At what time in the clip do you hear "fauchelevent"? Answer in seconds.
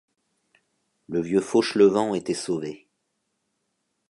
1.41-2.15